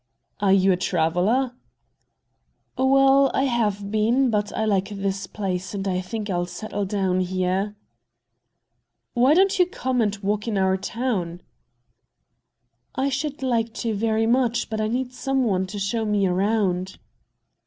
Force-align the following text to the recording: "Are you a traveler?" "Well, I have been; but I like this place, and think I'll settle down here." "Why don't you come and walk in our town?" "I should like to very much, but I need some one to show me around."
"Are 0.39 0.51
you 0.51 0.71
a 0.71 0.77
traveler?" 0.77 1.51
"Well, 2.75 3.29
I 3.35 3.43
have 3.43 3.91
been; 3.91 4.31
but 4.31 4.51
I 4.57 4.65
like 4.65 4.89
this 4.89 5.27
place, 5.27 5.75
and 5.75 5.85
think 6.03 6.27
I'll 6.27 6.47
settle 6.47 6.85
down 6.85 7.19
here." 7.19 7.75
"Why 9.13 9.35
don't 9.35 9.59
you 9.59 9.67
come 9.67 10.01
and 10.01 10.17
walk 10.23 10.47
in 10.47 10.57
our 10.57 10.75
town?" 10.75 11.41
"I 12.95 13.09
should 13.09 13.43
like 13.43 13.75
to 13.85 13.93
very 13.93 14.25
much, 14.25 14.71
but 14.71 14.81
I 14.81 14.87
need 14.87 15.13
some 15.13 15.43
one 15.43 15.67
to 15.67 15.77
show 15.77 16.03
me 16.03 16.25
around." 16.25 16.97